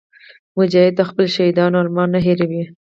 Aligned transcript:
مجاهد 0.57 0.93
د 0.97 1.01
خپلو 1.09 1.27
شهیدانو 1.35 1.81
ارمان 1.83 2.07
نه 2.15 2.19
هېروي. 2.25 2.63